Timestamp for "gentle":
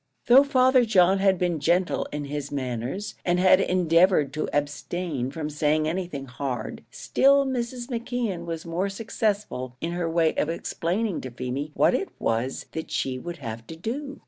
1.59-2.05